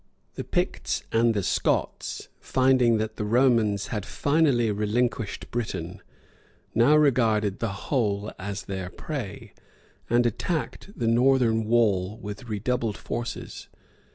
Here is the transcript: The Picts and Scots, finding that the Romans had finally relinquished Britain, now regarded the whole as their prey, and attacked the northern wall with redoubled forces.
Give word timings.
The 0.33 0.43
Picts 0.43 1.03
and 1.11 1.45
Scots, 1.45 2.27
finding 2.39 2.97
that 2.97 3.17
the 3.17 3.23
Romans 3.23 3.89
had 3.89 4.03
finally 4.03 4.71
relinquished 4.71 5.51
Britain, 5.51 6.01
now 6.73 6.95
regarded 6.95 7.59
the 7.59 7.71
whole 7.91 8.31
as 8.39 8.63
their 8.63 8.89
prey, 8.89 9.53
and 10.09 10.25
attacked 10.25 10.89
the 10.97 11.07
northern 11.07 11.65
wall 11.65 12.17
with 12.19 12.49
redoubled 12.49 12.97
forces. 12.97 13.67